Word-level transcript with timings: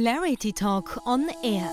Clarity 0.00 0.52
Talk 0.52 1.00
on 1.06 1.26
Air. 1.42 1.68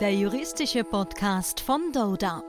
Der 0.00 0.14
juristische 0.14 0.82
Podcast 0.82 1.60
von 1.60 1.92
Doda. 1.92 2.42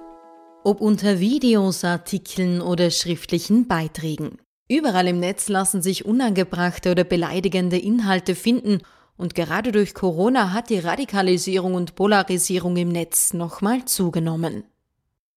Ob 0.64 0.80
unter 0.80 1.20
Videos, 1.20 1.84
Artikeln 1.84 2.62
oder 2.62 2.90
schriftlichen 2.90 3.68
Beiträgen. 3.68 4.38
Überall 4.70 5.10
im 5.10 5.20
Netz 5.20 5.50
lassen 5.50 5.82
sich 5.82 6.06
unangebrachte 6.06 6.92
oder 6.92 7.04
beleidigende 7.04 7.78
Inhalte 7.78 8.36
finden 8.36 8.78
und 9.18 9.36
gerade 9.36 9.74
durch 9.74 9.94
Corona 9.94 10.54
hat 10.54 10.70
die 10.70 10.80
Radikalisierung 10.80 11.74
und 11.74 11.96
Polarisierung 11.96 12.78
im 12.78 12.88
Netz 12.88 13.34
nochmal 13.34 13.84
zugenommen. 13.84 14.64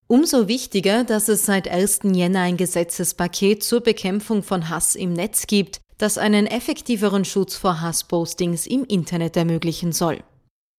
Umso 0.06 0.46
wichtiger, 0.46 1.02
dass 1.02 1.26
es 1.26 1.46
seit 1.46 1.66
1. 1.66 2.02
Jänner 2.12 2.42
ein 2.42 2.56
Gesetzespaket 2.56 3.64
zur 3.64 3.80
Bekämpfung 3.80 4.44
von 4.44 4.68
Hass 4.68 4.94
im 4.94 5.12
Netz 5.12 5.48
gibt, 5.48 5.80
das 5.98 6.18
einen 6.18 6.46
effektiveren 6.46 7.24
Schutz 7.24 7.56
vor 7.56 7.80
Hasspostings 7.80 8.66
im 8.66 8.84
Internet 8.84 9.36
ermöglichen 9.36 9.92
soll. 9.92 10.22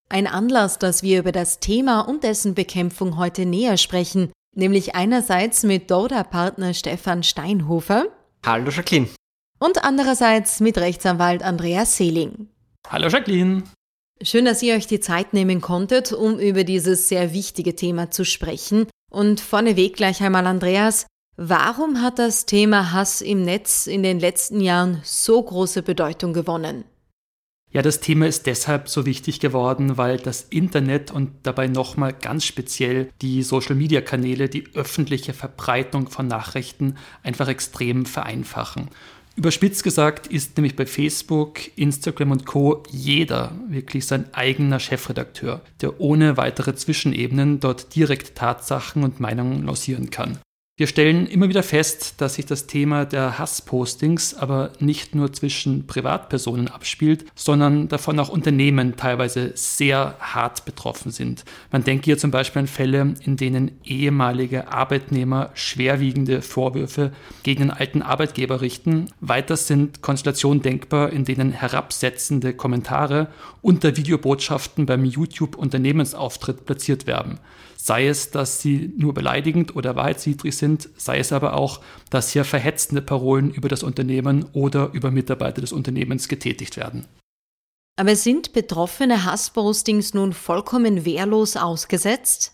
Ein 0.09 0.27
Anlass, 0.27 0.77
dass 0.77 1.03
wir 1.03 1.19
über 1.19 1.31
das 1.31 1.59
Thema 1.59 2.01
und 2.01 2.23
dessen 2.23 2.53
Bekämpfung 2.53 3.17
heute 3.17 3.45
näher 3.45 3.77
sprechen, 3.77 4.31
nämlich 4.55 4.95
einerseits 4.95 5.63
mit 5.63 5.89
Doda-Partner 5.89 6.73
Stefan 6.73 7.23
Steinhofer. 7.23 8.05
Hallo 8.45 8.69
Jacqueline. 8.69 9.09
Und 9.59 9.83
andererseits 9.83 10.59
mit 10.59 10.77
Rechtsanwalt 10.77 11.41
Andreas 11.41 11.97
Seeling. 11.97 12.49
Hallo 12.87 13.07
Jacqueline. 13.07 13.63
Schön, 14.21 14.45
dass 14.45 14.61
ihr 14.61 14.75
euch 14.75 14.87
die 14.87 14.99
Zeit 14.99 15.33
nehmen 15.33 15.59
konntet, 15.59 16.13
um 16.13 16.39
über 16.39 16.63
dieses 16.63 17.09
sehr 17.09 17.33
wichtige 17.33 17.75
Thema 17.75 18.11
zu 18.11 18.23
sprechen. 18.25 18.87
Und 19.11 19.39
vorneweg 19.39 19.95
gleich 19.95 20.21
einmal 20.21 20.45
Andreas, 20.45 21.07
warum 21.37 22.01
hat 22.01 22.19
das 22.19 22.45
Thema 22.45 22.91
Hass 22.91 23.21
im 23.21 23.43
Netz 23.43 23.87
in 23.87 24.03
den 24.03 24.19
letzten 24.19 24.61
Jahren 24.61 25.01
so 25.03 25.41
große 25.41 25.83
Bedeutung 25.83 26.33
gewonnen? 26.33 26.85
Ja, 27.71 27.81
das 27.81 27.99
Thema 27.99 28.25
ist 28.25 28.45
deshalb 28.45 28.87
so 28.87 29.05
wichtig 29.05 29.41
geworden, 29.41 29.97
weil 29.97 30.15
das 30.15 30.43
Internet 30.43 31.11
und 31.11 31.31
dabei 31.43 31.67
nochmal 31.67 32.13
ganz 32.13 32.45
speziell 32.45 33.09
die 33.21 33.43
Social-Media-Kanäle 33.43 34.47
die 34.47 34.73
öffentliche 34.75 35.33
Verbreitung 35.33 36.09
von 36.09 36.25
Nachrichten 36.25 36.95
einfach 37.21 37.49
extrem 37.49 38.05
vereinfachen. 38.05 38.89
Überspitzt 39.35 39.83
gesagt 39.83 40.27
ist 40.27 40.55
nämlich 40.55 40.77
bei 40.77 40.85
Facebook, 40.85 41.59
Instagram 41.77 42.31
und 42.31 42.45
Co. 42.45 42.83
jeder 42.89 43.51
wirklich 43.67 44.07
sein 44.07 44.33
eigener 44.33 44.79
Chefredakteur, 44.79 45.59
der 45.81 45.99
ohne 45.99 46.37
weitere 46.37 46.75
Zwischenebenen 46.75 47.59
dort 47.59 47.93
direkt 47.93 48.35
Tatsachen 48.35 49.03
und 49.03 49.19
Meinungen 49.19 49.65
lancieren 49.65 50.09
kann. 50.09 50.39
Wir 50.77 50.87
stellen 50.87 51.25
immer 51.27 51.47
wieder 51.47 51.63
fest, 51.63 52.15
dass 52.17 52.33
sich 52.33 52.47
das 52.47 52.67
Thema 52.67 53.05
der 53.05 53.39
Hasspostings 53.39 54.33
aber 54.33 54.73
nicht 54.79 55.15
nur 55.15 55.31
zwischen 55.31 55.87
Privatpersonen 55.87 56.67
abspielt, 56.67 57.23
sondern 57.33 57.87
davon 57.87 58.19
auch 58.19 58.27
Unternehmen 58.27 58.97
teilweise 58.97 59.53
sehr 59.55 60.17
hart 60.19 60.65
betroffen 60.65 61.13
sind. 61.13 61.45
Man 61.71 61.85
denke 61.85 62.03
hier 62.03 62.17
zum 62.17 62.29
Beispiel 62.29 62.59
an 62.59 62.67
Fälle, 62.67 63.13
in 63.23 63.37
denen 63.37 63.79
ehemalige 63.85 64.67
Arbeitnehmer 64.67 65.51
schwerwiegende 65.53 66.41
Vorwürfe 66.41 67.13
gegen 67.43 67.61
den 67.61 67.71
alten 67.71 68.01
Arbeitgeber 68.01 68.59
richten. 68.59 69.05
Weiter 69.21 69.55
sind 69.55 70.01
Konstellationen 70.01 70.61
denkbar, 70.61 71.13
in 71.13 71.23
denen 71.23 71.53
herabsetzende 71.53 72.53
Kommentare 72.53 73.29
unter 73.61 73.95
Videobotschaften 73.95 74.85
beim 74.85 75.05
YouTube-Unternehmensauftritt 75.05 76.65
platziert 76.65 77.07
werden 77.07 77.39
sei 77.85 78.07
es, 78.07 78.31
dass 78.31 78.61
sie 78.61 78.91
nur 78.97 79.13
beleidigend 79.13 79.75
oder 79.75 79.95
wahrheitswidrig 79.95 80.57
sind, 80.57 80.89
sei 80.97 81.19
es 81.19 81.31
aber 81.31 81.53
auch, 81.53 81.81
dass 82.09 82.31
hier 82.31 82.43
verhetzende 82.43 83.03
Parolen 83.03 83.51
über 83.51 83.69
das 83.69 83.83
Unternehmen 83.83 84.47
oder 84.53 84.89
über 84.93 85.11
Mitarbeiter 85.11 85.61
des 85.61 85.71
Unternehmens 85.71 86.27
getätigt 86.27 86.77
werden. 86.77 87.05
Aber 87.95 88.15
sind 88.15 88.53
betroffene 88.53 89.23
Hasspostings 89.23 90.15
nun 90.15 90.33
vollkommen 90.33 91.05
wehrlos 91.05 91.57
ausgesetzt? 91.57 92.53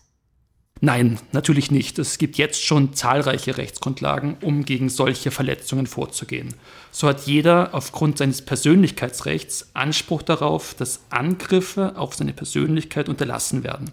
Nein, 0.82 1.18
natürlich 1.32 1.70
nicht. 1.70 1.98
Es 1.98 2.18
gibt 2.18 2.36
jetzt 2.36 2.62
schon 2.62 2.92
zahlreiche 2.92 3.56
Rechtsgrundlagen, 3.56 4.36
um 4.42 4.66
gegen 4.66 4.90
solche 4.90 5.30
Verletzungen 5.30 5.86
vorzugehen. 5.86 6.52
So 6.90 7.08
hat 7.08 7.26
jeder 7.26 7.70
aufgrund 7.72 8.18
seines 8.18 8.42
Persönlichkeitsrechts 8.42 9.70
Anspruch 9.72 10.20
darauf, 10.20 10.74
dass 10.74 11.00
Angriffe 11.08 11.96
auf 11.96 12.14
seine 12.14 12.34
Persönlichkeit 12.34 13.08
unterlassen 13.08 13.64
werden. 13.64 13.92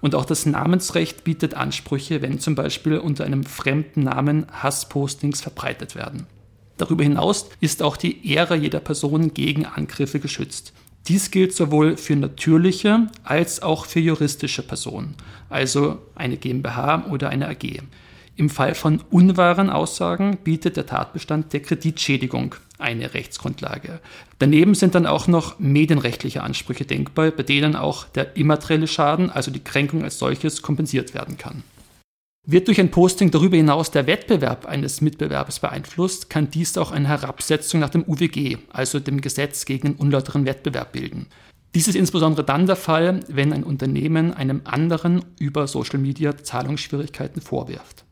Und 0.00 0.14
auch 0.14 0.24
das 0.24 0.46
Namensrecht 0.46 1.24
bietet 1.24 1.54
Ansprüche, 1.54 2.22
wenn 2.22 2.38
zum 2.38 2.54
Beispiel 2.54 2.98
unter 2.98 3.24
einem 3.24 3.44
fremden 3.44 4.04
Namen 4.04 4.46
Hasspostings 4.52 5.40
verbreitet 5.40 5.94
werden. 5.94 6.26
Darüber 6.76 7.02
hinaus 7.02 7.48
ist 7.60 7.82
auch 7.82 7.96
die 7.96 8.32
Ehre 8.32 8.54
jeder 8.54 8.80
Person 8.80 9.34
gegen 9.34 9.66
Angriffe 9.66 10.20
geschützt. 10.20 10.72
Dies 11.08 11.30
gilt 11.30 11.54
sowohl 11.54 11.96
für 11.96 12.16
natürliche 12.16 13.08
als 13.24 13.62
auch 13.62 13.86
für 13.86 14.00
juristische 14.00 14.62
Personen, 14.62 15.14
also 15.48 15.98
eine 16.14 16.36
GmbH 16.36 17.06
oder 17.10 17.30
eine 17.30 17.48
AG. 17.48 17.82
Im 18.38 18.50
Fall 18.50 18.76
von 18.76 19.02
unwahren 19.10 19.68
Aussagen 19.68 20.38
bietet 20.44 20.76
der 20.76 20.86
Tatbestand 20.86 21.52
der 21.52 21.60
Kreditschädigung 21.60 22.54
eine 22.78 23.12
Rechtsgrundlage. 23.12 23.98
Daneben 24.38 24.76
sind 24.76 24.94
dann 24.94 25.06
auch 25.06 25.26
noch 25.26 25.58
medienrechtliche 25.58 26.44
Ansprüche 26.44 26.84
denkbar, 26.84 27.32
bei 27.32 27.42
denen 27.42 27.74
auch 27.74 28.04
der 28.04 28.36
immaterielle 28.36 28.86
Schaden, 28.86 29.28
also 29.28 29.50
die 29.50 29.64
Kränkung 29.64 30.04
als 30.04 30.20
solches, 30.20 30.62
kompensiert 30.62 31.14
werden 31.14 31.36
kann. 31.36 31.64
Wird 32.46 32.68
durch 32.68 32.78
ein 32.78 32.92
Posting 32.92 33.32
darüber 33.32 33.56
hinaus 33.56 33.90
der 33.90 34.06
Wettbewerb 34.06 34.66
eines 34.66 35.00
Mitbewerbers 35.00 35.58
beeinflusst, 35.58 36.30
kann 36.30 36.48
dies 36.48 36.78
auch 36.78 36.92
eine 36.92 37.08
Herabsetzung 37.08 37.80
nach 37.80 37.90
dem 37.90 38.04
UWG, 38.06 38.58
also 38.72 39.00
dem 39.00 39.20
Gesetz 39.20 39.64
gegen 39.64 39.88
den 39.88 39.96
unlauteren 39.96 40.46
Wettbewerb, 40.46 40.92
bilden. 40.92 41.26
Dies 41.74 41.88
ist 41.88 41.96
insbesondere 41.96 42.44
dann 42.44 42.66
der 42.66 42.76
Fall, 42.76 43.18
wenn 43.26 43.52
ein 43.52 43.64
Unternehmen 43.64 44.32
einem 44.32 44.60
anderen 44.62 45.24
über 45.40 45.66
Social 45.66 45.98
Media 45.98 46.38
Zahlungsschwierigkeiten 46.38 47.42
vorwirft. 47.42 48.04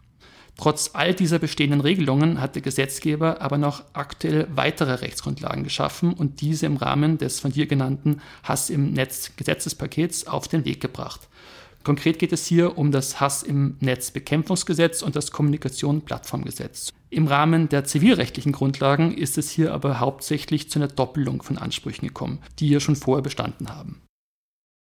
Trotz 0.57 0.91
all 0.95 1.13
dieser 1.13 1.39
bestehenden 1.39 1.83
Regelungen 1.83 2.41
hat 2.41 2.55
der 2.55 2.63
Gesetzgeber 2.63 3.43
aber 3.43 3.59
noch 3.59 3.85
aktuell 3.93 4.49
weitere 4.55 4.95
Rechtsgrundlagen 4.95 5.65
geschaffen 5.65 6.15
und 6.15 6.41
diese 6.41 6.65
im 6.65 6.79
Rahmen 6.79 7.19
des 7.19 7.41
von 7.41 7.53
dir 7.53 7.67
genannten 7.67 8.23
Hass 8.43 8.71
im 8.71 8.93
Netz 8.93 9.33
Gesetzespakets 9.37 10.27
auf 10.27 10.49
den 10.49 10.65
Weg 10.65 10.81
gebracht. 10.81 11.29
Konkret 11.85 12.19
geht 12.19 12.33
es 12.33 12.47
hier 12.47 12.79
um 12.79 12.91
das 12.91 13.21
Hass 13.21 13.43
im 13.43 13.77
Netz 13.81 14.11
Bekämpfungsgesetz 14.11 15.03
und 15.03 15.15
das 15.15 15.31
Kommunikation 15.31 16.01
Plattformgesetz. 16.01 16.93
Im 17.11 17.29
Rahmen 17.29 17.69
der 17.69 17.85
zivilrechtlichen 17.85 18.51
Grundlagen 18.51 19.17
ist 19.17 19.39
es 19.39 19.51
hier 19.51 19.73
aber 19.73 20.01
hauptsächlich 20.01 20.69
zu 20.69 20.81
einer 20.81 20.89
Doppelung 20.89 21.43
von 21.43 21.59
Ansprüchen 21.59 22.09
gekommen, 22.09 22.41
die 22.59 22.67
hier 22.67 22.81
schon 22.81 22.97
vorher 22.97 23.23
bestanden 23.23 23.69
haben. 23.69 24.03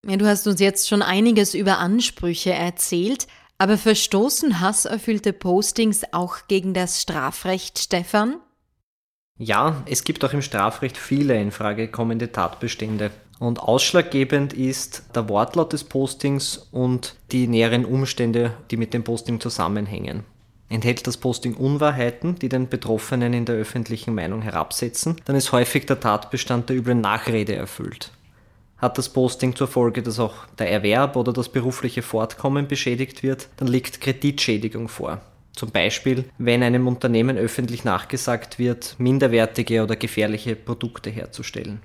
Ja, 0.08 0.16
du 0.16 0.26
hast 0.26 0.46
uns 0.46 0.60
jetzt 0.60 0.88
schon 0.88 1.02
einiges 1.02 1.54
über 1.54 1.78
Ansprüche 1.78 2.52
erzählt. 2.52 3.26
Aber 3.58 3.78
verstoßen 3.78 4.60
hasserfüllte 4.60 5.32
Postings 5.32 6.02
auch 6.12 6.46
gegen 6.46 6.74
das 6.74 7.00
Strafrecht, 7.00 7.78
Stefan? 7.78 8.36
Ja, 9.38 9.82
es 9.86 10.04
gibt 10.04 10.24
auch 10.24 10.32
im 10.32 10.42
Strafrecht 10.42 10.96
viele 10.96 11.40
in 11.40 11.50
Frage 11.50 11.88
kommende 11.88 12.32
Tatbestände. 12.32 13.10
Und 13.38 13.60
ausschlaggebend 13.60 14.54
ist 14.54 15.04
der 15.14 15.28
Wortlaut 15.28 15.72
des 15.72 15.84
Postings 15.84 16.68
und 16.70 17.16
die 17.32 17.48
näheren 17.48 17.84
Umstände, 17.84 18.54
die 18.70 18.78
mit 18.78 18.94
dem 18.94 19.04
Posting 19.04 19.40
zusammenhängen. 19.40 20.24
Enthält 20.68 21.06
das 21.06 21.18
Posting 21.18 21.54
Unwahrheiten, 21.54 22.36
die 22.36 22.48
den 22.48 22.68
Betroffenen 22.68 23.34
in 23.34 23.44
der 23.44 23.56
öffentlichen 23.56 24.14
Meinung 24.14 24.42
herabsetzen, 24.42 25.16
dann 25.26 25.36
ist 25.36 25.52
häufig 25.52 25.86
der 25.86 26.00
Tatbestand 26.00 26.68
der 26.68 26.76
üblen 26.76 27.00
Nachrede 27.00 27.54
erfüllt 27.54 28.10
hat 28.78 28.98
das 28.98 29.08
Posting 29.08 29.56
zur 29.56 29.68
Folge, 29.68 30.02
dass 30.02 30.20
auch 30.20 30.34
der 30.58 30.70
Erwerb 30.70 31.16
oder 31.16 31.32
das 31.32 31.48
berufliche 31.48 32.02
Fortkommen 32.02 32.68
beschädigt 32.68 33.22
wird, 33.22 33.48
dann 33.56 33.68
liegt 33.68 34.00
Kreditschädigung 34.00 34.88
vor. 34.88 35.20
Zum 35.52 35.70
Beispiel, 35.70 36.24
wenn 36.36 36.62
einem 36.62 36.86
Unternehmen 36.86 37.38
öffentlich 37.38 37.84
nachgesagt 37.84 38.58
wird, 38.58 38.94
minderwertige 38.98 39.82
oder 39.82 39.96
gefährliche 39.96 40.54
Produkte 40.54 41.08
herzustellen. 41.08 41.80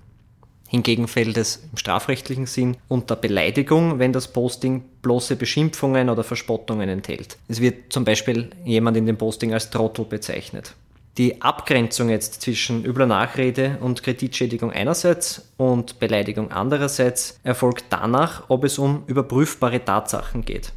Hingegen 0.67 1.09
fällt 1.09 1.38
es 1.38 1.67
im 1.72 1.78
strafrechtlichen 1.78 2.46
Sinn 2.46 2.78
unter 2.88 3.17
Beleidigung, 3.17 3.99
wenn 3.99 4.14
das 4.14 4.32
Posting 4.32 4.84
bloße 5.02 5.35
Beschimpfungen 5.35 6.09
oder 6.09 6.23
Verspottungen 6.23 6.88
enthält. 6.88 7.38
Es 7.49 7.59
wird 7.59 7.91
zum 7.91 8.05
Beispiel 8.05 8.52
jemand 8.64 8.96
in 8.96 9.05
dem 9.05 9.17
Posting 9.17 9.53
als 9.53 9.70
Trottel 9.70 10.05
bezeichnet. 10.05 10.73
Die 11.17 11.41
Abgrenzung 11.41 12.08
jetzt 12.09 12.41
zwischen 12.41 12.85
übler 12.85 13.05
Nachrede 13.05 13.78
und 13.81 14.02
Kreditschädigung 14.02 14.72
einerseits 14.72 15.52
und 15.58 15.99
Beleidigung 15.99 16.52
andererseits 16.52 17.37
erfolgt 17.43 17.85
danach, 17.90 18.43
ob 18.47 18.63
es 18.63 18.78
um 18.79 19.03
überprüfbare 19.08 19.84
Tatsachen 19.84 20.46
geht. 20.46 20.72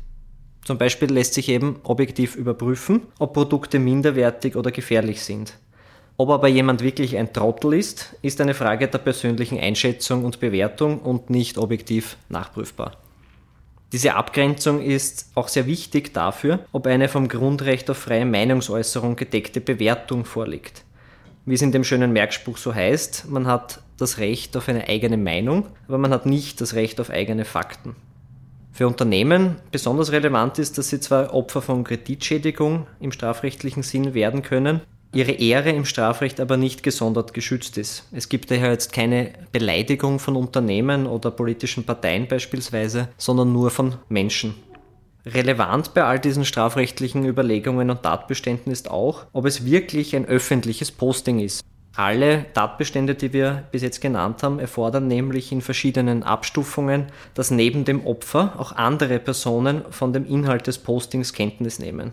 Zum 0.64 0.76
Beispiel 0.76 1.12
lässt 1.12 1.34
sich 1.34 1.48
eben 1.50 1.78
objektiv 1.84 2.34
überprüfen, 2.34 3.02
ob 3.20 3.34
Produkte 3.34 3.78
minderwertig 3.78 4.56
oder 4.56 4.72
gefährlich 4.72 5.22
sind. 5.22 5.54
Ob 6.16 6.30
aber 6.30 6.48
jemand 6.48 6.82
wirklich 6.82 7.16
ein 7.16 7.32
Trottel 7.32 7.74
ist, 7.74 8.16
ist 8.22 8.40
eine 8.40 8.54
Frage 8.54 8.88
der 8.88 8.98
persönlichen 8.98 9.60
Einschätzung 9.60 10.24
und 10.24 10.40
Bewertung 10.40 11.00
und 11.00 11.30
nicht 11.30 11.58
objektiv 11.58 12.16
nachprüfbar. 12.28 13.03
Diese 13.94 14.16
Abgrenzung 14.16 14.82
ist 14.82 15.30
auch 15.36 15.46
sehr 15.46 15.66
wichtig 15.66 16.12
dafür, 16.12 16.66
ob 16.72 16.88
eine 16.88 17.08
vom 17.08 17.28
Grundrecht 17.28 17.88
auf 17.88 17.98
freie 17.98 18.26
Meinungsäußerung 18.26 19.14
gedeckte 19.14 19.60
Bewertung 19.60 20.24
vorliegt. 20.24 20.82
Wie 21.46 21.54
es 21.54 21.62
in 21.62 21.70
dem 21.70 21.84
schönen 21.84 22.12
Merkspruch 22.12 22.56
so 22.56 22.74
heißt, 22.74 23.30
man 23.30 23.46
hat 23.46 23.82
das 23.96 24.18
Recht 24.18 24.56
auf 24.56 24.68
eine 24.68 24.88
eigene 24.88 25.16
Meinung, 25.16 25.68
aber 25.86 25.98
man 25.98 26.10
hat 26.10 26.26
nicht 26.26 26.60
das 26.60 26.74
Recht 26.74 27.00
auf 27.00 27.08
eigene 27.08 27.44
Fakten. 27.44 27.94
Für 28.72 28.88
Unternehmen 28.88 29.58
besonders 29.70 30.10
relevant 30.10 30.58
ist, 30.58 30.76
dass 30.76 30.88
sie 30.88 30.98
zwar 30.98 31.32
Opfer 31.32 31.62
von 31.62 31.84
Kreditschädigung 31.84 32.88
im 32.98 33.12
strafrechtlichen 33.12 33.84
Sinn 33.84 34.12
werden 34.12 34.42
können, 34.42 34.80
ihre 35.14 35.32
Ehre 35.32 35.70
im 35.70 35.84
Strafrecht 35.84 36.40
aber 36.40 36.56
nicht 36.56 36.82
gesondert 36.82 37.34
geschützt 37.34 37.78
ist. 37.78 38.04
Es 38.12 38.28
gibt 38.28 38.50
daher 38.50 38.70
jetzt 38.70 38.92
keine 38.92 39.30
Beleidigung 39.52 40.18
von 40.18 40.36
Unternehmen 40.36 41.06
oder 41.06 41.30
politischen 41.30 41.84
Parteien 41.84 42.28
beispielsweise, 42.28 43.08
sondern 43.16 43.52
nur 43.52 43.70
von 43.70 43.96
Menschen. 44.08 44.54
Relevant 45.26 45.94
bei 45.94 46.04
all 46.04 46.18
diesen 46.18 46.44
strafrechtlichen 46.44 47.24
Überlegungen 47.24 47.88
und 47.88 48.02
Tatbeständen 48.02 48.70
ist 48.70 48.90
auch, 48.90 49.24
ob 49.32 49.46
es 49.46 49.64
wirklich 49.64 50.14
ein 50.14 50.26
öffentliches 50.26 50.90
Posting 50.90 51.40
ist. 51.40 51.64
Alle 51.96 52.46
Tatbestände, 52.52 53.14
die 53.14 53.32
wir 53.32 53.64
bis 53.70 53.82
jetzt 53.82 54.00
genannt 54.00 54.42
haben, 54.42 54.58
erfordern 54.58 55.06
nämlich 55.06 55.52
in 55.52 55.60
verschiedenen 55.60 56.24
Abstufungen, 56.24 57.06
dass 57.34 57.52
neben 57.52 57.84
dem 57.84 58.04
Opfer 58.04 58.54
auch 58.58 58.72
andere 58.72 59.20
Personen 59.20 59.82
von 59.90 60.12
dem 60.12 60.26
Inhalt 60.26 60.66
des 60.66 60.78
Postings 60.78 61.32
Kenntnis 61.32 61.78
nehmen. 61.78 62.12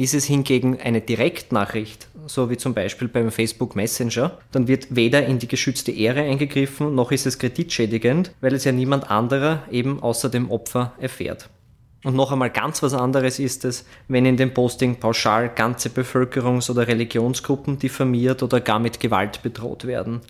Ist 0.00 0.14
es 0.14 0.24
hingegen 0.24 0.80
eine 0.80 1.02
Direktnachricht, 1.02 2.08
so 2.26 2.48
wie 2.48 2.56
zum 2.56 2.72
Beispiel 2.72 3.06
beim 3.06 3.30
Facebook 3.30 3.76
Messenger, 3.76 4.38
dann 4.50 4.66
wird 4.66 4.96
weder 4.96 5.26
in 5.26 5.38
die 5.38 5.46
geschützte 5.46 5.92
Ehre 5.92 6.22
eingegriffen, 6.22 6.94
noch 6.94 7.12
ist 7.12 7.26
es 7.26 7.38
kreditschädigend, 7.38 8.32
weil 8.40 8.54
es 8.54 8.64
ja 8.64 8.72
niemand 8.72 9.10
anderer 9.10 9.62
eben 9.70 10.02
außer 10.02 10.30
dem 10.30 10.50
Opfer 10.50 10.94
erfährt. 10.98 11.50
Und 12.02 12.16
noch 12.16 12.32
einmal 12.32 12.48
ganz 12.48 12.82
was 12.82 12.94
anderes 12.94 13.38
ist 13.38 13.66
es, 13.66 13.84
wenn 14.08 14.24
in 14.24 14.38
dem 14.38 14.54
Posting 14.54 14.96
pauschal 14.96 15.50
ganze 15.50 15.90
Bevölkerungs- 15.90 16.70
oder 16.70 16.88
Religionsgruppen 16.88 17.78
diffamiert 17.78 18.42
oder 18.42 18.62
gar 18.62 18.78
mit 18.78 19.00
Gewalt 19.00 19.42
bedroht 19.42 19.86
werden. 19.86 20.22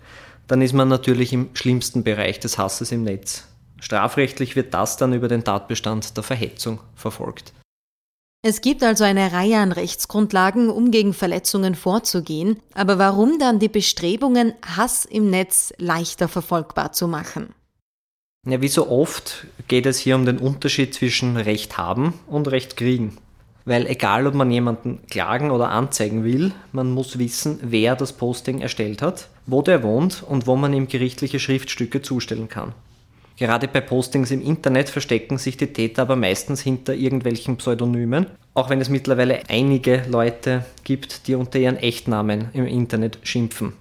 Dann 0.47 0.61
ist 0.61 0.73
man 0.73 0.89
natürlich 0.89 1.31
im 1.31 1.47
schlimmsten 1.53 2.03
Bereich 2.03 2.41
des 2.41 2.57
Hasses 2.57 2.91
im 2.91 3.05
Netz. 3.05 3.47
Strafrechtlich 3.79 4.57
wird 4.57 4.73
das 4.73 4.97
dann 4.97 5.13
über 5.13 5.29
den 5.29 5.45
Tatbestand 5.45 6.17
der 6.17 6.23
Verhetzung 6.23 6.81
verfolgt. 6.93 7.53
Es 8.43 8.61
gibt 8.61 8.81
also 8.81 9.03
eine 9.03 9.33
Reihe 9.33 9.59
an 9.59 9.71
Rechtsgrundlagen, 9.71 10.71
um 10.71 10.89
gegen 10.89 11.13
Verletzungen 11.13 11.75
vorzugehen, 11.75 12.59
aber 12.73 12.97
warum 12.97 13.37
dann 13.37 13.59
die 13.59 13.69
Bestrebungen, 13.69 14.53
Hass 14.65 15.05
im 15.05 15.29
Netz 15.29 15.71
leichter 15.77 16.27
verfolgbar 16.27 16.91
zu 16.91 17.07
machen? 17.07 17.53
Ja, 18.47 18.59
wie 18.59 18.67
so 18.67 18.89
oft 18.89 19.45
geht 19.67 19.85
es 19.85 19.99
hier 19.99 20.15
um 20.15 20.25
den 20.25 20.39
Unterschied 20.39 20.95
zwischen 20.95 21.37
Recht 21.37 21.77
haben 21.77 22.15
und 22.25 22.47
Recht 22.47 22.77
kriegen. 22.77 23.19
Weil 23.65 23.85
egal, 23.85 24.25
ob 24.25 24.33
man 24.33 24.49
jemanden 24.49 25.05
klagen 25.07 25.51
oder 25.51 25.69
anzeigen 25.69 26.23
will, 26.23 26.51
man 26.71 26.89
muss 26.89 27.19
wissen, 27.19 27.59
wer 27.61 27.95
das 27.95 28.13
Posting 28.13 28.59
erstellt 28.59 29.03
hat, 29.03 29.27
wo 29.45 29.61
der 29.61 29.83
wohnt 29.83 30.23
und 30.27 30.47
wo 30.47 30.55
man 30.55 30.73
ihm 30.73 30.87
gerichtliche 30.87 31.39
Schriftstücke 31.39 32.01
zustellen 32.01 32.49
kann. 32.49 32.73
Gerade 33.41 33.67
bei 33.67 33.81
Postings 33.81 34.29
im 34.29 34.43
Internet 34.43 34.87
verstecken 34.89 35.39
sich 35.39 35.57
die 35.57 35.73
Täter 35.73 36.03
aber 36.03 36.15
meistens 36.15 36.61
hinter 36.61 36.93
irgendwelchen 36.93 37.57
Pseudonymen, 37.57 38.27
auch 38.53 38.69
wenn 38.69 38.79
es 38.79 38.87
mittlerweile 38.87 39.39
einige 39.49 40.03
Leute 40.07 40.63
gibt, 40.83 41.25
die 41.25 41.33
unter 41.33 41.57
ihren 41.57 41.77
Echtnamen 41.77 42.49
im 42.53 42.67
Internet 42.67 43.17
schimpfen. 43.23 43.73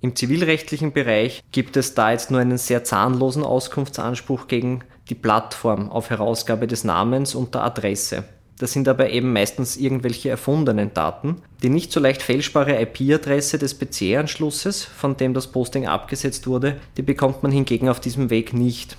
Im 0.00 0.16
zivilrechtlichen 0.16 0.92
Bereich 0.92 1.44
gibt 1.52 1.76
es 1.76 1.94
da 1.94 2.10
jetzt 2.10 2.32
nur 2.32 2.40
einen 2.40 2.58
sehr 2.58 2.82
zahnlosen 2.82 3.44
Auskunftsanspruch 3.44 4.48
gegen 4.48 4.82
die 5.08 5.14
Plattform 5.14 5.92
auf 5.92 6.10
Herausgabe 6.10 6.66
des 6.66 6.82
Namens 6.82 7.36
und 7.36 7.54
der 7.54 7.62
Adresse. 7.62 8.24
Das 8.58 8.72
sind 8.72 8.88
aber 8.88 9.10
eben 9.10 9.32
meistens 9.32 9.76
irgendwelche 9.76 10.30
erfundenen 10.30 10.92
Daten. 10.92 11.36
Die 11.62 11.68
nicht 11.68 11.92
so 11.92 12.00
leicht 12.00 12.22
fälschbare 12.22 12.80
IP-Adresse 12.82 13.58
des 13.58 13.78
PC-Anschlusses, 13.78 14.84
von 14.84 15.16
dem 15.16 15.32
das 15.32 15.46
Posting 15.46 15.86
abgesetzt 15.86 16.46
wurde, 16.46 16.76
die 16.96 17.02
bekommt 17.02 17.42
man 17.42 17.52
hingegen 17.52 17.88
auf 17.88 18.00
diesem 18.00 18.30
Weg 18.30 18.52
nicht. 18.52 18.96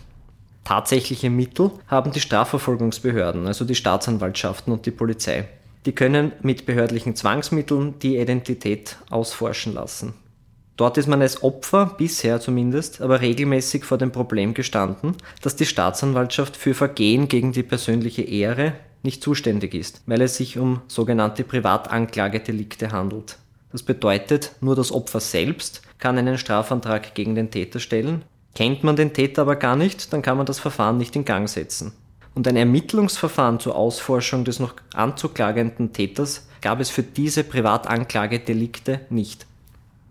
Tatsächliche 0.64 1.30
Mittel 1.30 1.72
haben 1.88 2.12
die 2.12 2.22
Strafverfolgungsbehörden, 2.22 3.48
also 3.48 3.66
die 3.66 3.76
Staatsanwaltschaften 3.76 4.72
und 4.72 4.86
die 4.86 4.92
Polizei. 4.92 5.46
Die 5.86 5.94
können 5.94 6.32
mit 6.42 6.66
behördlichen 6.66 7.16
Zwangsmitteln 7.16 7.96
die 8.00 8.18
Identität 8.18 8.98
ausforschen 9.10 9.74
lassen. 9.74 10.14
Dort 10.78 10.98
ist 10.98 11.08
man 11.08 11.22
als 11.22 11.44
Opfer, 11.44 11.96
bisher 11.98 12.40
zumindest, 12.40 13.02
aber 13.02 13.20
regelmäßig 13.20 13.84
vor 13.84 13.98
dem 13.98 14.14
Problem 14.14 14.54
gestanden, 14.54 15.16
dass 15.42 15.58
die 15.58 15.66
Staatsanwaltschaft 15.66 16.56
für 16.56 16.74
Vergehen 16.74 17.28
gegen 17.28 17.52
die 17.52 17.64
persönliche 17.64 18.22
Ehre 18.22 18.74
nicht 19.04 19.24
zuständig 19.24 19.74
ist, 19.74 20.02
weil 20.06 20.22
es 20.22 20.38
sich 20.38 20.58
um 20.58 20.82
sogenannte 20.88 21.44
Privatanklagedelikte 21.44 22.92
handelt. 22.92 23.38
Das 23.72 23.84
bedeutet, 23.84 24.54
nur 24.62 24.76
das 24.76 24.92
Opfer 24.92 25.20
selbst 25.20 25.82
kann 26.00 26.18
einen 26.18 26.38
Strafantrag 26.38 27.14
gegen 27.14 27.36
den 27.36 27.52
Täter 27.52 27.80
stellen. 27.80 28.24
Kennt 28.56 28.84
man 28.84 28.96
den 28.96 29.14
Täter 29.14 29.44
aber 29.44 29.56
gar 29.56 29.76
nicht, 29.76 30.12
dann 30.12 30.22
kann 30.22 30.38
man 30.38 30.46
das 30.46 30.60
Verfahren 30.60 30.98
nicht 30.98 31.16
in 31.16 31.26
Gang 31.26 31.48
setzen. 31.48 31.94
Und 32.34 32.48
ein 32.48 32.56
Ermittlungsverfahren 32.56 33.60
zur 33.60 33.76
Ausforschung 33.76 34.44
des 34.44 34.60
noch 34.60 34.74
anzuklagenden 34.94 35.94
Täters 35.94 36.48
gab 36.62 36.80
es 36.80 36.90
für 36.90 37.04
diese 37.04 37.44
Privatanklagedelikte 37.44 39.02
nicht. 39.10 39.46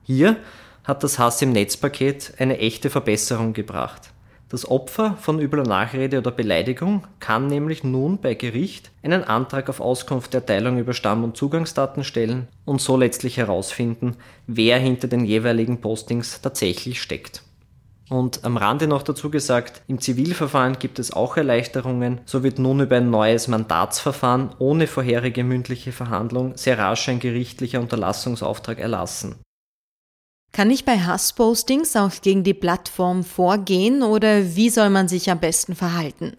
Hier 0.04 0.36
hat 0.84 1.02
das 1.04 1.18
Hass 1.18 1.42
im 1.42 1.52
Netzpaket 1.52 2.34
eine 2.38 2.58
echte 2.58 2.90
Verbesserung 2.90 3.52
gebracht. 3.52 4.10
Das 4.50 4.70
Opfer 4.70 5.18
von 5.20 5.40
übler 5.40 5.64
Nachrede 5.64 6.18
oder 6.18 6.30
Beleidigung 6.30 7.06
kann 7.20 7.48
nämlich 7.48 7.84
nun 7.84 8.18
bei 8.18 8.32
Gericht 8.32 8.90
einen 9.02 9.22
Antrag 9.22 9.68
auf 9.68 9.80
Auskunft 9.80 10.32
der 10.32 10.46
Teilung 10.46 10.78
über 10.78 10.94
Stamm- 10.94 11.22
und 11.22 11.36
Zugangsdaten 11.36 12.02
stellen 12.02 12.48
und 12.64 12.80
so 12.80 12.96
letztlich 12.96 13.36
herausfinden, 13.36 14.16
wer 14.46 14.78
hinter 14.78 15.06
den 15.06 15.26
jeweiligen 15.26 15.82
Postings 15.82 16.40
tatsächlich 16.40 17.02
steckt. 17.02 17.42
Und 18.08 18.44
am 18.44 18.56
Rande 18.56 18.86
noch 18.86 19.02
dazu 19.02 19.30
gesagt, 19.30 19.82
im 19.86 20.00
Zivilverfahren 20.00 20.78
gibt 20.78 20.98
es 20.98 21.12
auch 21.12 21.36
Erleichterungen. 21.36 22.22
So 22.24 22.42
wird 22.42 22.58
nun 22.58 22.80
über 22.80 22.96
ein 22.96 23.10
neues 23.10 23.48
Mandatsverfahren 23.48 24.52
ohne 24.58 24.86
vorherige 24.86 25.44
mündliche 25.44 25.92
Verhandlung 25.92 26.56
sehr 26.56 26.78
rasch 26.78 27.10
ein 27.10 27.20
gerichtlicher 27.20 27.80
Unterlassungsauftrag 27.80 28.78
erlassen. 28.78 29.36
Kann 30.52 30.70
ich 30.70 30.84
bei 30.84 30.98
Hasspostings 30.98 31.94
auch 31.96 32.10
gegen 32.22 32.42
die 32.42 32.54
Plattform 32.54 33.22
vorgehen 33.22 34.02
oder 34.02 34.56
wie 34.56 34.70
soll 34.70 34.90
man 34.90 35.08
sich 35.08 35.30
am 35.30 35.40
besten 35.40 35.74
verhalten? 35.74 36.36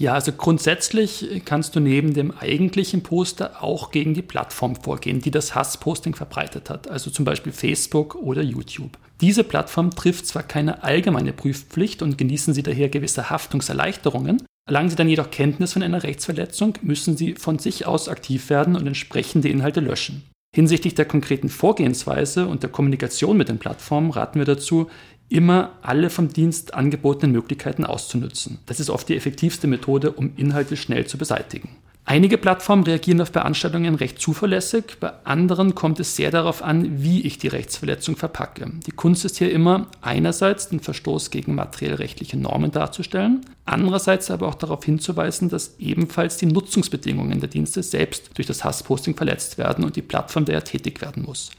Ja, 0.00 0.14
also 0.14 0.32
grundsätzlich 0.32 1.42
kannst 1.44 1.76
du 1.76 1.80
neben 1.80 2.14
dem 2.14 2.30
eigentlichen 2.30 3.02
Poster 3.02 3.62
auch 3.62 3.90
gegen 3.90 4.14
die 4.14 4.22
Plattform 4.22 4.74
vorgehen, 4.74 5.20
die 5.20 5.30
das 5.30 5.54
Hassposting 5.54 6.14
verbreitet 6.14 6.70
hat, 6.70 6.88
also 6.88 7.10
zum 7.10 7.26
Beispiel 7.26 7.52
Facebook 7.52 8.14
oder 8.14 8.40
YouTube. 8.40 8.96
Diese 9.20 9.44
Plattform 9.44 9.90
trifft 9.90 10.26
zwar 10.26 10.42
keine 10.42 10.82
allgemeine 10.84 11.34
Prüfpflicht 11.34 12.00
und 12.00 12.16
genießen 12.16 12.54
sie 12.54 12.62
daher 12.62 12.88
gewisse 12.88 13.28
Haftungserleichterungen, 13.28 14.42
erlangen 14.66 14.88
sie 14.88 14.96
dann 14.96 15.10
jedoch 15.10 15.30
Kenntnis 15.30 15.74
von 15.74 15.82
einer 15.82 16.02
Rechtsverletzung, 16.02 16.78
müssen 16.80 17.18
sie 17.18 17.34
von 17.34 17.58
sich 17.58 17.86
aus 17.86 18.08
aktiv 18.08 18.48
werden 18.48 18.76
und 18.76 18.86
entsprechende 18.86 19.50
Inhalte 19.50 19.80
löschen. 19.80 20.22
Hinsichtlich 20.52 20.94
der 20.94 21.04
konkreten 21.04 21.48
Vorgehensweise 21.48 22.46
und 22.46 22.62
der 22.64 22.70
Kommunikation 22.70 23.36
mit 23.36 23.48
den 23.48 23.58
Plattformen 23.58 24.10
raten 24.10 24.40
wir 24.40 24.46
dazu, 24.46 24.90
immer 25.28 25.78
alle 25.82 26.10
vom 26.10 26.28
Dienst 26.28 26.74
angebotenen 26.74 27.32
Möglichkeiten 27.32 27.84
auszunutzen. 27.84 28.58
Das 28.66 28.80
ist 28.80 28.90
oft 28.90 29.08
die 29.08 29.16
effektivste 29.16 29.68
Methode, 29.68 30.10
um 30.10 30.32
Inhalte 30.36 30.76
schnell 30.76 31.06
zu 31.06 31.18
beseitigen. 31.18 31.68
Einige 32.04 32.38
Plattformen 32.38 32.82
reagieren 32.82 33.20
auf 33.20 33.30
Beanstandungen 33.30 33.94
recht 33.94 34.20
zuverlässig, 34.20 34.96
bei 34.98 35.12
anderen 35.24 35.74
kommt 35.76 36.00
es 36.00 36.16
sehr 36.16 36.30
darauf 36.30 36.62
an, 36.62 37.02
wie 37.02 37.20
ich 37.20 37.38
die 37.38 37.48
Rechtsverletzung 37.48 38.16
verpacke. 38.16 38.68
Die 38.84 38.90
Kunst 38.90 39.24
ist 39.24 39.38
hier 39.38 39.52
immer 39.52 39.86
einerseits 40.00 40.68
den 40.68 40.80
Verstoß 40.80 41.30
gegen 41.30 41.54
materiellrechtliche 41.54 42.36
Normen 42.36 42.72
darzustellen, 42.72 43.42
andererseits 43.64 44.30
aber 44.30 44.48
auch 44.48 44.56
darauf 44.56 44.84
hinzuweisen, 44.84 45.50
dass 45.50 45.76
ebenfalls 45.78 46.36
die 46.36 46.46
Nutzungsbedingungen 46.46 47.38
der 47.38 47.48
Dienste 47.48 47.82
selbst 47.82 48.30
durch 48.34 48.48
das 48.48 48.64
Hassposting 48.64 49.14
verletzt 49.14 49.56
werden 49.56 49.84
und 49.84 49.94
die 49.94 50.02
Plattform 50.02 50.46
daher 50.46 50.64
tätig 50.64 51.00
werden 51.00 51.22
muss. 51.22 51.52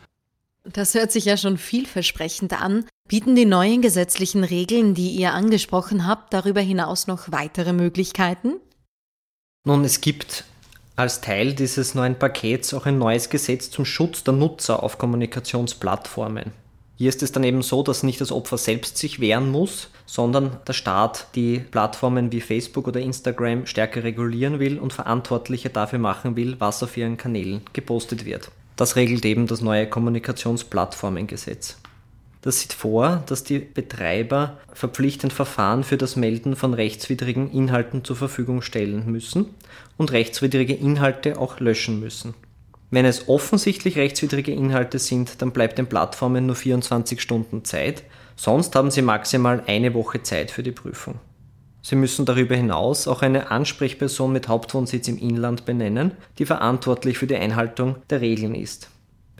Das 0.63 0.93
hört 0.93 1.11
sich 1.11 1.25
ja 1.25 1.37
schon 1.37 1.57
vielversprechend 1.57 2.61
an. 2.61 2.85
Bieten 3.07 3.35
die 3.35 3.45
neuen 3.45 3.81
gesetzlichen 3.81 4.43
Regeln, 4.43 4.93
die 4.93 5.09
ihr 5.11 5.33
angesprochen 5.33 6.05
habt, 6.05 6.33
darüber 6.33 6.61
hinaus 6.61 7.07
noch 7.07 7.31
weitere 7.31 7.73
Möglichkeiten? 7.73 8.53
Nun, 9.63 9.85
es 9.85 10.01
gibt 10.01 10.45
als 10.95 11.21
Teil 11.21 11.53
dieses 11.53 11.93
neuen 11.93 12.15
Pakets 12.17 12.73
auch 12.73 12.87
ein 12.87 12.97
neues 12.97 13.29
Gesetz 13.29 13.69
zum 13.69 13.85
Schutz 13.85 14.23
der 14.23 14.33
Nutzer 14.33 14.81
auf 14.81 14.97
Kommunikationsplattformen. 14.97 16.51
Hier 16.97 17.09
ist 17.09 17.21
es 17.21 17.31
dann 17.31 17.43
eben 17.43 17.61
so, 17.61 17.83
dass 17.83 18.01
nicht 18.01 18.19
das 18.21 18.31
Opfer 18.31 18.57
selbst 18.57 18.97
sich 18.97 19.19
wehren 19.19 19.51
muss, 19.51 19.89
sondern 20.07 20.57
der 20.67 20.73
Staat 20.73 21.27
die 21.35 21.59
Plattformen 21.59 22.31
wie 22.31 22.41
Facebook 22.41 22.87
oder 22.87 23.01
Instagram 23.01 23.67
stärker 23.67 24.03
regulieren 24.03 24.59
will 24.59 24.79
und 24.79 24.93
Verantwortliche 24.93 25.69
dafür 25.69 25.99
machen 25.99 26.35
will, 26.35 26.55
was 26.57 26.81
auf 26.81 26.97
ihren 26.97 27.17
Kanälen 27.17 27.61
gepostet 27.71 28.25
wird. 28.25 28.49
Das 28.77 28.95
regelt 28.95 29.25
eben 29.25 29.45
das 29.45 29.61
neue 29.61 29.87
Kommunikationsplattformengesetz. 29.87 31.77
Das 32.41 32.59
sieht 32.59 32.73
vor, 32.73 33.23
dass 33.27 33.43
die 33.43 33.59
Betreiber 33.59 34.57
verpflichtend 34.73 35.31
Verfahren 35.31 35.83
für 35.83 35.97
das 35.97 36.15
Melden 36.15 36.55
von 36.55 36.73
rechtswidrigen 36.73 37.51
Inhalten 37.51 38.03
zur 38.03 38.15
Verfügung 38.15 38.63
stellen 38.63 39.11
müssen 39.11 39.45
und 39.97 40.11
rechtswidrige 40.11 40.73
Inhalte 40.73 41.39
auch 41.39 41.59
löschen 41.59 41.99
müssen. 41.99 42.33
Wenn 42.89 43.05
es 43.05 43.29
offensichtlich 43.29 43.97
rechtswidrige 43.97 44.51
Inhalte 44.51 44.99
sind, 44.99 45.41
dann 45.41 45.51
bleibt 45.51 45.77
den 45.77 45.87
Plattformen 45.87 46.47
nur 46.47 46.55
24 46.55 47.21
Stunden 47.21 47.63
Zeit, 47.63 48.03
sonst 48.35 48.75
haben 48.75 48.91
sie 48.91 49.03
maximal 49.03 49.63
eine 49.67 49.93
Woche 49.93 50.23
Zeit 50.23 50.51
für 50.51 50.63
die 50.63 50.71
Prüfung. 50.71 51.19
Sie 51.83 51.95
müssen 51.95 52.25
darüber 52.25 52.55
hinaus 52.55 53.07
auch 53.07 53.21
eine 53.21 53.49
Ansprechperson 53.49 54.33
mit 54.33 54.47
Hauptwohnsitz 54.47 55.07
im 55.07 55.17
Inland 55.17 55.65
benennen, 55.65 56.11
die 56.37 56.45
verantwortlich 56.45 57.17
für 57.17 57.27
die 57.27 57.35
Einhaltung 57.35 57.95
der 58.09 58.21
Regeln 58.21 58.55
ist. 58.55 58.89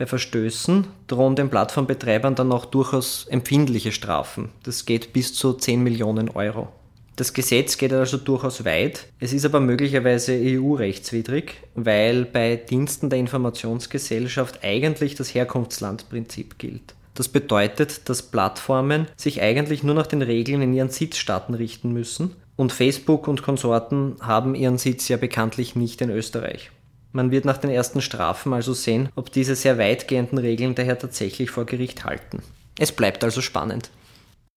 Bei 0.02 0.06
Verstößen 0.06 0.88
drohen 1.06 1.36
den 1.36 1.48
Plattformbetreibern 1.48 2.34
dann 2.34 2.50
auch 2.50 2.64
durchaus 2.64 3.24
empfindliche 3.30 3.92
Strafen. 3.92 4.48
Das 4.64 4.84
geht 4.84 5.12
bis 5.12 5.32
zu 5.32 5.52
10 5.52 5.80
Millionen 5.80 6.28
Euro. 6.28 6.66
Das 7.14 7.32
Gesetz 7.32 7.78
geht 7.78 7.92
also 7.92 8.16
durchaus 8.16 8.64
weit. 8.64 9.06
Es 9.20 9.32
ist 9.32 9.44
aber 9.44 9.60
möglicherweise 9.60 10.32
EU-rechtswidrig, 10.32 11.54
weil 11.76 12.24
bei 12.24 12.56
Diensten 12.56 13.10
der 13.10 13.20
Informationsgesellschaft 13.20 14.64
eigentlich 14.64 15.14
das 15.14 15.32
Herkunftslandprinzip 15.36 16.58
gilt. 16.58 16.96
Das 17.14 17.28
bedeutet, 17.28 18.08
dass 18.08 18.22
Plattformen 18.22 19.06
sich 19.16 19.40
eigentlich 19.40 19.84
nur 19.84 19.94
nach 19.94 20.08
den 20.08 20.22
Regeln 20.22 20.62
in 20.62 20.74
ihren 20.74 20.90
Sitzstaaten 20.90 21.54
richten 21.54 21.92
müssen 21.92 22.34
und 22.56 22.72
Facebook 22.72 23.28
und 23.28 23.44
Konsorten 23.44 24.16
haben 24.20 24.56
ihren 24.56 24.78
Sitz 24.78 25.06
ja 25.06 25.16
bekanntlich 25.16 25.76
nicht 25.76 26.00
in 26.00 26.10
Österreich. 26.10 26.72
Man 27.12 27.30
wird 27.30 27.44
nach 27.44 27.58
den 27.58 27.70
ersten 27.70 28.00
Strafen 28.00 28.52
also 28.52 28.72
sehen, 28.72 29.10
ob 29.14 29.30
diese 29.30 29.54
sehr 29.54 29.78
weitgehenden 29.78 30.38
Regeln 30.38 30.74
daher 30.74 30.98
tatsächlich 30.98 31.50
vor 31.50 31.66
Gericht 31.66 32.04
halten. 32.04 32.42
Es 32.78 32.92
bleibt 32.92 33.22
also 33.22 33.40
spannend. 33.40 33.90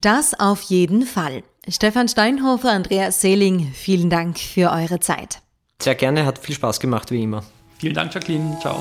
Das 0.01 0.39
auf 0.39 0.61
jeden 0.61 1.03
Fall. 1.03 1.43
Stefan 1.67 2.07
Steinhofer, 2.07 2.71
Andreas 2.71 3.21
Seeling, 3.21 3.71
vielen 3.73 4.09
Dank 4.09 4.39
für 4.39 4.71
eure 4.71 4.99
Zeit. 4.99 5.41
Sehr 5.81 5.95
gerne, 5.95 6.25
hat 6.25 6.39
viel 6.39 6.55
Spaß 6.55 6.79
gemacht 6.79 7.11
wie 7.11 7.23
immer. 7.23 7.43
Vielen 7.79 7.95
Dank, 7.95 8.13
Jacqueline. 8.13 8.57
Ciao. 8.61 8.77